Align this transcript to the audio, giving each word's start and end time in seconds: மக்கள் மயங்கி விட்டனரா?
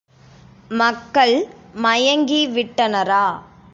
மக்கள் 0.71 1.35
மயங்கி 1.75 2.41
விட்டனரா? 2.47 3.25